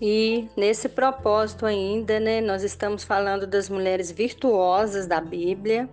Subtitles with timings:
[0.00, 5.88] E nesse propósito ainda, né, nós estamos falando das mulheres virtuosas da Bíblia.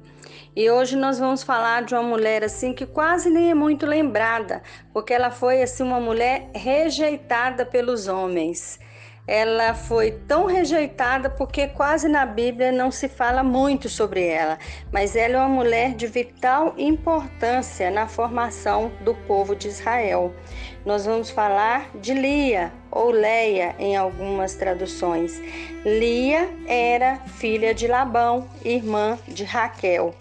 [0.56, 4.62] E hoje nós vamos falar de uma mulher assim que quase nem é muito lembrada,
[4.92, 8.79] porque ela foi assim uma mulher rejeitada pelos homens
[9.26, 14.58] ela foi tão rejeitada porque quase na Bíblia não se fala muito sobre ela,
[14.92, 20.34] mas ela é uma mulher de vital importância na formação do povo de Israel.
[20.85, 25.41] Nós vamos falar de Lia ou Leia em algumas traduções.
[25.84, 30.13] Lia era filha de Labão, irmã de Raquel.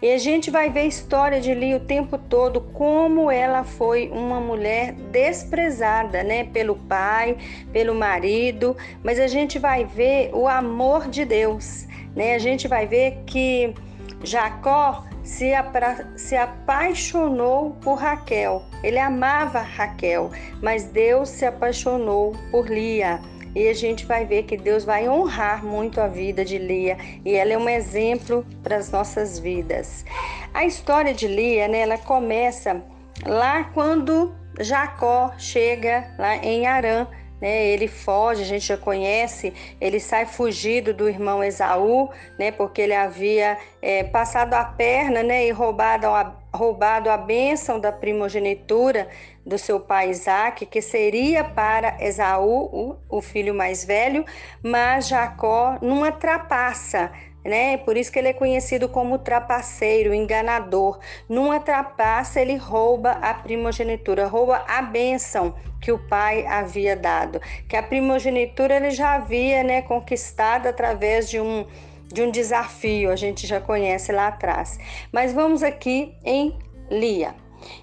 [0.00, 4.08] E a gente vai ver a história de Lia o tempo todo, como ela foi
[4.12, 7.36] uma mulher desprezada, né, pelo pai,
[7.72, 12.34] pelo marido, mas a gente vai ver o amor de Deus, né?
[12.34, 13.74] A gente vai ver que
[14.22, 16.08] Jacó se, apra...
[16.16, 18.62] se apaixonou por Raquel.
[18.82, 20.30] Ele amava Raquel,
[20.62, 23.20] mas Deus se apaixonou por Lia.
[23.54, 27.34] E a gente vai ver que Deus vai honrar muito a vida de Lia e
[27.34, 30.04] ela é um exemplo para as nossas vidas.
[30.54, 32.82] A história de Lia, né, ela começa
[33.26, 37.06] lá quando Jacó chega lá em Arã,
[37.40, 37.66] né?
[37.66, 42.50] Ele foge, a gente já conhece, ele sai fugido do irmão Esaú, né?
[42.50, 45.46] Porque ele havia é, passado a perna, né?
[45.46, 49.08] E roubado a, roubado a bênção da primogenitura
[49.46, 54.24] do seu pai Isaac, que seria para Esaú, o, filho mais velho,
[54.62, 57.12] mas Jacó, numa trapaça,
[57.44, 57.78] né?
[57.78, 60.98] Por isso que ele é conhecido como trapaceiro, enganador.
[61.28, 67.40] Numa trapaça, ele rouba a primogenitura, rouba a bênção que o pai havia dado.
[67.68, 71.64] Que a primogenitura ele já havia, né, conquistado através de um
[72.12, 74.78] de um desafio, a gente já conhece lá atrás.
[75.12, 76.58] Mas vamos aqui em
[76.90, 77.34] Lia.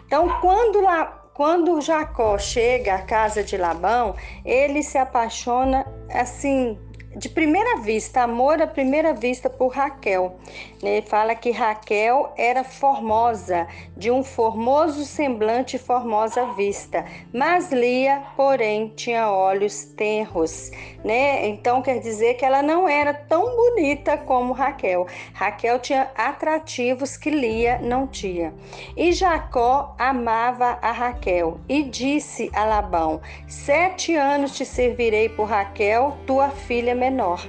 [0.06, 6.80] Então, quando lá quando Jacó chega à casa de Labão, ele se apaixona assim
[7.16, 10.36] de primeira vista, amor à primeira vista por Raquel.
[10.83, 18.21] Ele fala que Raquel era formosa, de um formoso semblante e formosa vista, mas Lia,
[18.36, 20.71] porém, tinha olhos tenros,
[21.04, 21.48] né?
[21.48, 25.08] Então quer dizer que ela não era tão bonita como Raquel.
[25.33, 28.54] Raquel tinha atrativos que Lia não tinha.
[28.98, 36.17] E Jacó amava a Raquel e disse a Labão: Sete anos te servirei por Raquel,
[36.27, 37.48] tua filha menor.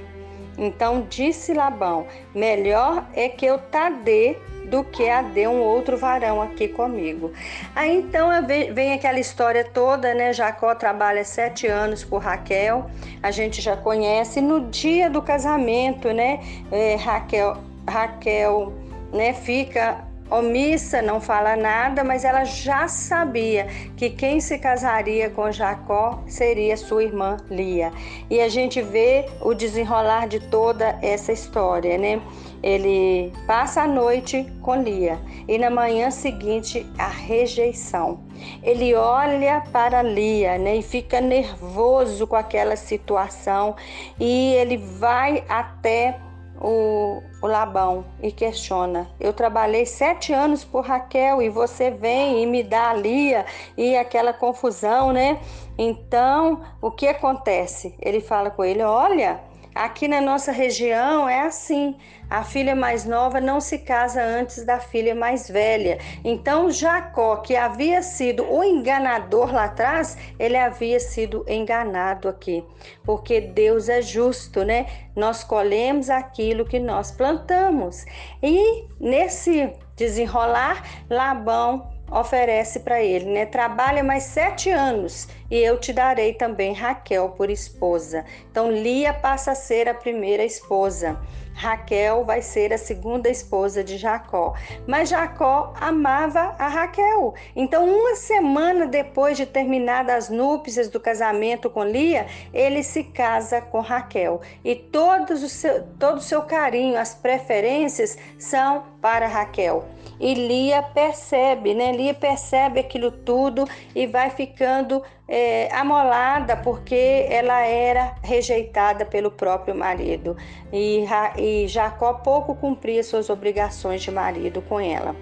[0.57, 6.41] Então disse Labão: Melhor é que eu tadê do que a dê um outro varão
[6.41, 7.31] aqui comigo.
[7.75, 8.29] Aí então
[8.73, 10.33] vem aquela história toda, né?
[10.33, 12.89] Jacó trabalha sete anos por Raquel,
[13.23, 14.41] a gente já conhece.
[14.41, 16.39] No dia do casamento, né?
[16.71, 17.57] É, Raquel,
[17.87, 18.73] Raquel,
[19.13, 19.33] né?
[19.33, 26.23] Fica omissa, não fala nada, mas ela já sabia que quem se casaria com Jacó
[26.27, 27.91] seria sua irmã Lia.
[28.29, 32.21] E a gente vê o desenrolar de toda essa história, né?
[32.63, 38.19] Ele passa a noite com Lia e na manhã seguinte a rejeição.
[38.63, 43.75] Ele olha para Lia né, e fica nervoso com aquela situação
[44.19, 46.19] e ele vai até
[46.61, 52.45] o, o Labão e questiona: Eu trabalhei sete anos por Raquel e você vem e
[52.45, 53.45] me dá a Lia
[53.75, 55.39] e aquela confusão, né?
[55.77, 57.95] Então, o que acontece?
[58.01, 59.39] Ele fala com ele: Olha,
[59.77, 61.95] Aqui na nossa região é assim:
[62.29, 65.99] a filha mais nova não se casa antes da filha mais velha.
[66.23, 72.63] Então, Jacó, que havia sido o enganador lá atrás, ele havia sido enganado aqui,
[73.03, 74.87] porque Deus é justo, né?
[75.15, 78.03] Nós colhemos aquilo que nós plantamos.
[78.41, 83.45] E nesse desenrolar, Labão oferece para ele, né?
[83.45, 88.25] Trabalha mais sete anos e eu te darei também Raquel por esposa.
[88.51, 91.19] Então Lia passa a ser a primeira esposa.
[91.57, 94.53] Raquel vai ser a segunda esposa de Jacó.
[94.85, 97.33] Mas Jacó amava a Raquel.
[97.55, 103.59] Então, uma semana depois de terminadas as núpcias do casamento com Lia, ele se casa
[103.59, 104.39] com Raquel.
[104.63, 109.83] E todo o seu, todo o seu carinho, as preferências são para Raquel.
[110.19, 111.91] E Lia percebe, né?
[111.91, 115.03] Lia percebe aquilo tudo e vai ficando
[115.37, 120.35] é, amolada porque ela era rejeitada pelo próprio marido
[120.73, 121.05] e,
[121.37, 125.15] e Jacó pouco cumpria suas obrigações de marido com ela.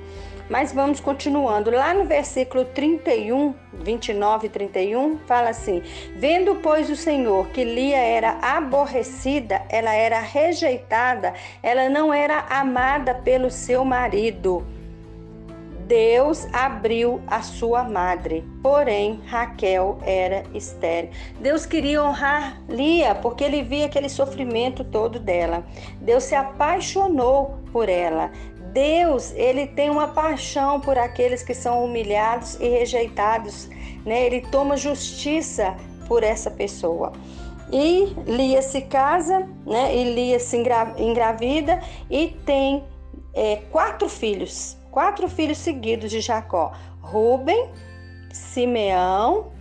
[0.50, 1.72] Mas vamos continuando.
[1.72, 5.82] Lá no versículo 31, 29 e 31, fala assim:
[6.16, 11.34] Vendo, pois, o Senhor que Lia era aborrecida, ela era rejeitada,
[11.64, 14.64] ela não era amada pelo seu marido
[15.88, 21.12] Deus abriu a sua madre, porém Raquel era estéril.
[21.40, 25.64] Deus queria honrar Lia porque ele via aquele sofrimento todo dela.
[26.02, 28.32] Deus se apaixonou por ela.
[28.74, 33.70] Deus, ele tem uma paixão por aqueles que são humilhados e rejeitados,
[34.06, 34.26] né?
[34.26, 35.76] Ele toma justiça
[36.08, 37.14] por essa pessoa.
[37.72, 39.96] E Lia se casa, né?
[39.96, 40.58] E Lia se
[40.98, 41.80] engravida
[42.10, 42.84] e tem
[43.34, 46.72] é, quatro filhos, quatro filhos seguidos de Jacó:
[47.02, 47.70] Ruben,
[48.32, 49.52] Simeão,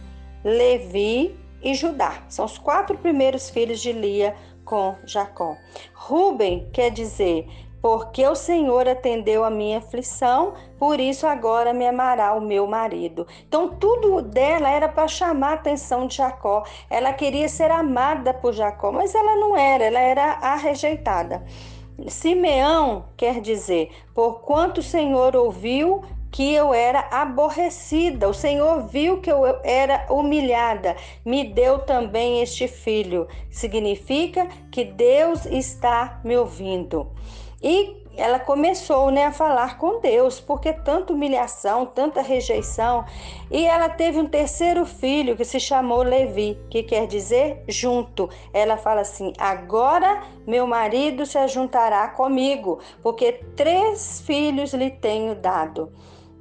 [0.45, 2.23] Levi e Judá.
[2.29, 5.57] São os quatro primeiros filhos de Lia com Jacó.
[5.93, 7.49] Ruben quer dizer
[7.83, 13.27] porque o Senhor atendeu a minha aflição, por isso agora me amará o meu marido.
[13.47, 16.65] Então tudo dela era para chamar a atenção de Jacó.
[16.89, 21.45] Ela queria ser amada por Jacó, mas ela não era, ela era a rejeitada.
[22.09, 28.29] Simeão quer dizer, porquanto o Senhor ouviu que eu era aborrecida.
[28.29, 33.29] O Senhor viu que eu era humilhada, me deu também este filho.
[33.51, 37.07] Significa que Deus está me ouvindo.
[37.63, 43.05] E ela começou né, a falar com Deus, porque tanta humilhação, tanta rejeição.
[43.51, 48.29] E ela teve um terceiro filho que se chamou Levi, que quer dizer junto.
[48.53, 55.93] Ela fala assim: agora meu marido se juntará comigo, porque três filhos lhe tenho dado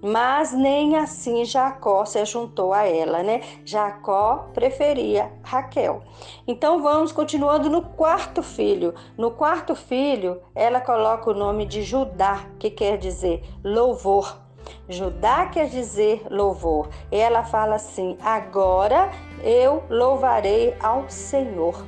[0.04, 3.40] mas nem assim Jacó se juntou a ela, né?
[3.64, 6.02] Jacó preferia Raquel.
[6.46, 8.94] Então vamos continuando no quarto filho.
[9.18, 14.38] No quarto filho, ela coloca o nome de Judá, que quer dizer louvor.
[14.90, 16.90] Judá quer dizer louvor.
[17.10, 19.10] Ela fala assim: agora
[19.42, 21.86] eu louvarei ao Senhor.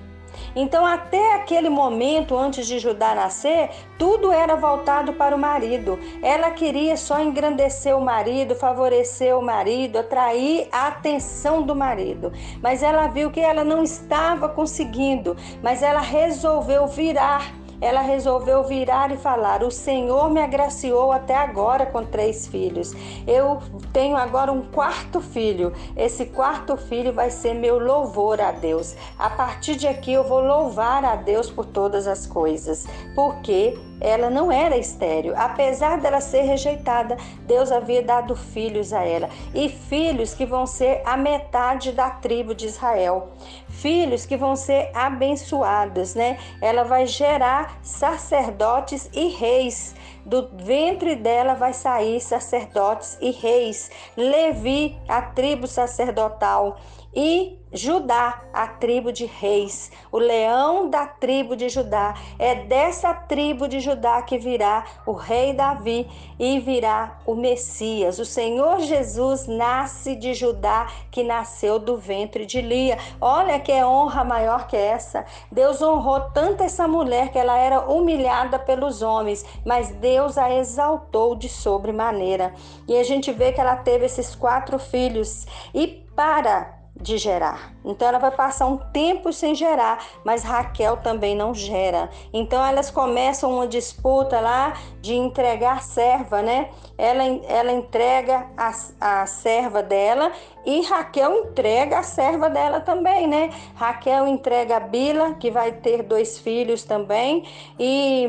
[0.56, 6.00] Então, até aquele momento, antes de Judá nascer, tudo era voltado para o marido.
[6.22, 12.32] Ela queria só engrandecer o marido, favorecer o marido, atrair a atenção do marido.
[12.62, 19.12] Mas ela viu que ela não estava conseguindo, mas ela resolveu virar ela resolveu virar
[19.12, 22.94] e falar: O Senhor me agraciou até agora com três filhos.
[23.28, 23.60] Eu
[23.92, 25.74] tenho agora um quarto filho.
[25.96, 28.96] Esse quarto filho vai ser meu louvor a Deus.
[29.18, 32.86] A partir de aqui eu vou louvar a Deus por todas as coisas,
[33.16, 35.34] porque ela não era estéril.
[35.36, 41.02] Apesar dela ser rejeitada, Deus havia dado filhos a ela e filhos que vão ser
[41.06, 43.30] a metade da tribo de Israel.
[43.70, 46.38] Filhos que vão ser abençoados, né?
[46.62, 49.96] Ela vai gerar sacerdotes e reis.
[50.26, 53.92] Do ventre dela vai sair sacerdotes e reis.
[54.18, 56.78] Levi, a tribo sacerdotal,
[57.16, 62.16] e Judá, a tribo de reis, o leão da tribo de Judá.
[62.40, 68.18] É dessa tribo de Judá que virá o rei Davi e virá o Messias.
[68.18, 72.98] O Senhor Jesus nasce de Judá, que nasceu do ventre de Lia.
[73.20, 75.26] Olha que honra maior que essa.
[75.52, 81.36] Deus honrou tanto essa mulher que ela era humilhada pelos homens, mas Deus a exaltou
[81.36, 82.54] de sobremaneira.
[82.88, 85.46] E a gente vê que ela teve esses quatro filhos.
[85.74, 87.72] E para de gerar.
[87.86, 92.10] Então ela vai passar um tempo sem gerar, mas Raquel também não gera.
[92.34, 96.70] Então elas começam uma disputa lá de entregar serva, né?
[96.98, 100.32] Ela, ela entrega a, a serva dela
[100.66, 103.52] e Raquel entrega a serva dela também, né?
[103.76, 107.44] Raquel entrega a Bila, que vai ter dois filhos também,
[107.78, 108.28] e,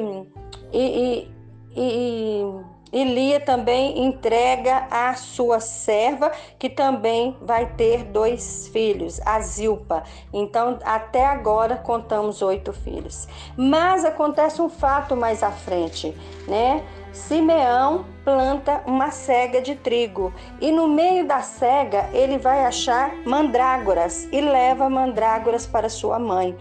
[0.71, 1.29] e, e,
[1.75, 9.41] e e Lia também entrega a sua serva, que também vai ter dois filhos, a
[9.41, 10.05] Zilpa.
[10.33, 13.29] Então, até agora contamos oito filhos.
[13.57, 16.15] Mas acontece um fato mais à frente,
[16.47, 16.83] né?
[17.13, 24.29] Simeão planta uma cega de trigo e no meio da cega ele vai achar mandrágoras
[24.31, 26.55] e leva mandrágoras para sua mãe.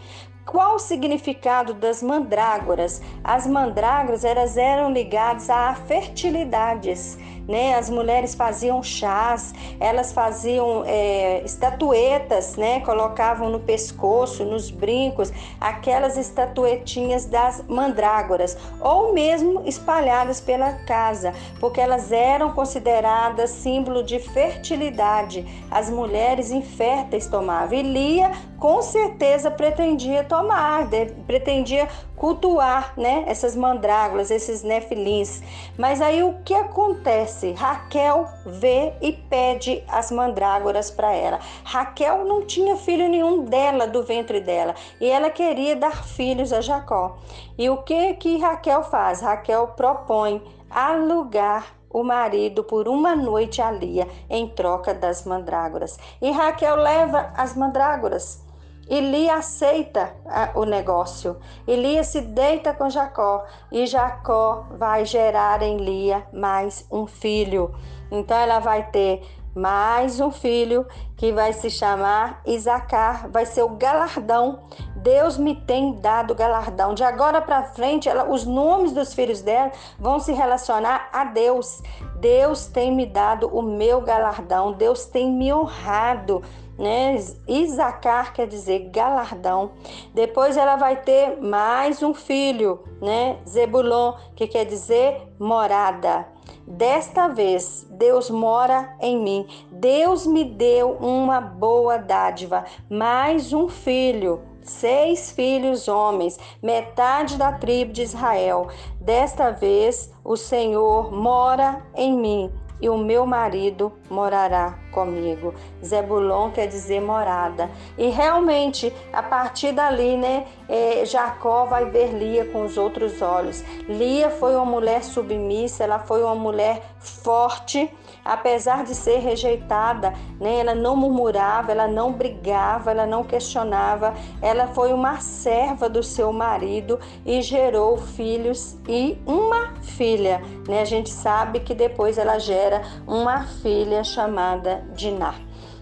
[0.46, 3.02] Qual o significado das mandrágoras?
[3.24, 4.24] As mandrágoras
[4.56, 7.76] eram ligadas a fertilidades né?
[7.76, 12.80] As mulheres faziam chás, elas faziam é, estatuetas, né?
[12.82, 21.80] Colocavam no pescoço, nos brincos, aquelas estatuetinhas das mandrágoras, ou mesmo espalhadas pela casa, porque
[21.80, 25.46] elas eram consideradas símbolo de fertilidade.
[25.70, 27.78] As mulheres inférteis tomavam.
[27.78, 30.88] E Lia, com certeza, pretendia tomar,
[31.28, 33.24] pretendia cultuar, né?
[33.28, 35.42] Essas mandrágoras, esses nefilins.
[35.78, 37.52] Mas aí o que acontece?
[37.54, 41.40] Raquel vê e pede as mandrágoras para ela.
[41.64, 46.62] Raquel não tinha filho nenhum dela do ventre dela e ela queria dar filhos a
[46.62, 47.18] Jacó.
[47.58, 49.22] E o que que Raquel faz?
[49.22, 55.98] Raquel propõe alugar o marido por uma noite a Lia em troca das mandrágoras.
[56.22, 58.45] E Raquel leva as mandrágoras.
[58.88, 60.16] E Lia aceita
[60.54, 61.38] o negócio.
[61.68, 63.44] E Lia se deita com Jacó.
[63.72, 67.74] E Jacó vai gerar em Lia mais um filho.
[68.12, 69.24] Então ela vai ter
[69.56, 74.60] mais um filho que vai se chamar Isacar, vai ser o galardão.
[74.98, 76.94] Deus me tem dado galardão.
[76.94, 81.82] De agora para frente, ela, os nomes dos filhos dela vão se relacionar a Deus.
[82.20, 84.74] Deus tem me dado o meu galardão.
[84.74, 86.44] Deus tem me honrado
[86.78, 87.16] né?
[87.48, 89.72] Isacar quer dizer galardão.
[90.14, 93.38] Depois ela vai ter mais um filho, né?
[93.48, 96.28] Zebulon, que quer dizer morada.
[96.68, 99.48] Desta vez, Deus mora em mim.
[99.72, 107.94] Deus me deu uma boa dádiva, mais um filho, seis filhos homens, metade da tribo
[107.94, 108.68] de Israel.
[109.00, 112.52] Desta vez, o Senhor mora em mim
[112.86, 115.56] e o meu marido morará comigo.
[115.84, 117.68] Zebulon quer dizer morada.
[117.98, 123.64] E realmente, a partir dali, né, é, Jacó vai ver Lia com os outros olhos.
[123.88, 127.90] Lia foi uma mulher submissa, ela foi uma mulher forte,
[128.24, 134.14] apesar de ser rejeitada, né, ela não murmurava, ela não brigava, ela não questionava.
[134.42, 140.42] Ela foi uma serva do seu marido e gerou filhos e uma filha.
[140.68, 140.82] Né?
[140.82, 145.36] A gente sabe que depois ela gera uma filha chamada Diná.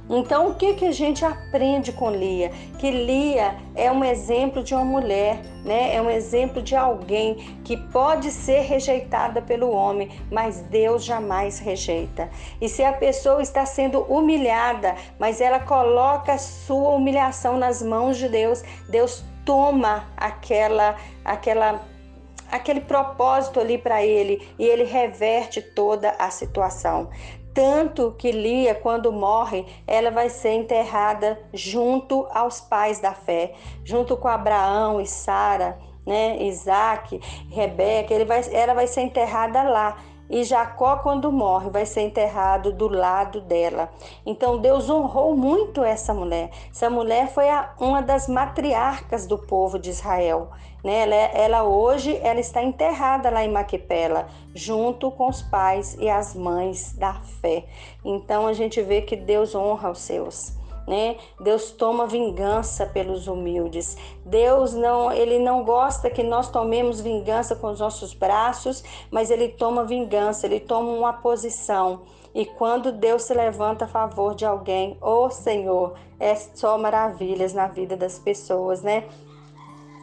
[0.10, 2.52] Então, o que, que a gente aprende com Lia?
[2.78, 5.96] Que Lia é um exemplo de uma mulher, né?
[5.96, 12.30] é um exemplo de alguém que pode ser rejeitada pelo homem, mas Deus jamais rejeita.
[12.60, 18.18] E se a pessoa está sendo humilhada, mas ela coloca a sua humilhação nas mãos
[18.18, 21.82] de Deus, Deus toma aquela, aquela
[22.54, 27.10] aquele propósito ali para ele e ele reverte toda a situação.
[27.52, 34.16] Tanto que Lia, quando morre, ela vai ser enterrada junto aos pais da fé, junto
[34.16, 37.20] com Abraão e Sara, né, Isaac,
[37.50, 39.98] Rebeca, ele vai, ela vai ser enterrada lá.
[40.30, 43.90] E Jacó, quando morre, vai ser enterrado do lado dela.
[44.26, 46.50] Então Deus honrou muito essa mulher.
[46.72, 50.50] Essa mulher foi a, uma das matriarcas do povo de Israel.
[50.84, 51.02] Né?
[51.04, 56.36] Ela, ela, hoje ela está enterrada lá em Maquipela, junto com os pais e as
[56.36, 57.66] mães da fé.
[58.04, 61.18] Então a gente vê que Deus honra os seus né?
[61.40, 63.98] Deus toma vingança pelos humildes.
[64.26, 69.50] Deus não, ele não gosta que nós tomemos vingança com os nossos braços, mas ele
[69.50, 72.02] toma vingança, ele toma uma posição.
[72.36, 77.54] E quando Deus se levanta a favor de alguém, ô oh, Senhor, é só maravilhas
[77.54, 79.04] na vida das pessoas, né?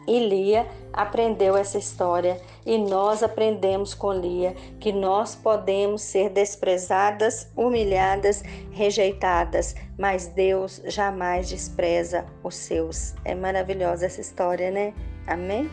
[0.07, 7.49] E Lia aprendeu essa história e nós aprendemos com Lia que nós podemos ser desprezadas,
[7.55, 13.13] humilhadas, rejeitadas, mas Deus jamais despreza os seus.
[13.23, 14.93] É maravilhosa essa história, né?
[15.27, 15.69] Amém?